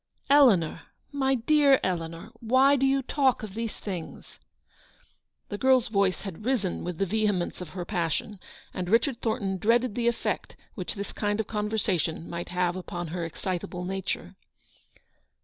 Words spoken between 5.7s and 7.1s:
voice had risen with the